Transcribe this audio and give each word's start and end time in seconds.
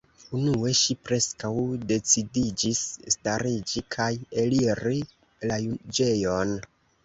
Unue 0.37 0.69
ŝi 0.77 0.95
preskaŭ 1.09 1.51
decidiĝis 1.91 2.81
stariĝi 3.17 3.85
kaj 3.99 4.11
eliri 4.47 4.99
la 5.51 5.63
juĝejon. 5.71 6.61